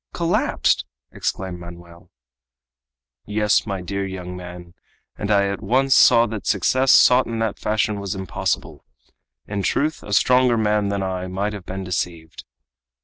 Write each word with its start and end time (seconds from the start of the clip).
"Collapsed!" 0.15 0.83
exclaimed 1.11 1.59
Manoel. 1.59 2.09
"Yes, 3.27 3.67
my 3.67 3.81
dear 3.83 4.03
young 4.03 4.35
man, 4.35 4.73
and 5.15 5.29
I 5.29 5.45
at 5.47 5.61
once 5.61 5.95
saw 5.95 6.25
that 6.25 6.47
success 6.47 6.91
sought 6.91 7.27
in 7.27 7.37
that 7.37 7.59
fashion 7.59 7.99
was 7.99 8.15
impossible. 8.15 8.83
In 9.45 9.61
truth, 9.61 10.01
a 10.01 10.11
stronger 10.13 10.57
man 10.57 10.87
than 10.89 11.03
I 11.03 11.27
might 11.27 11.53
have 11.53 11.67
been 11.67 11.83
deceived." 11.83 12.45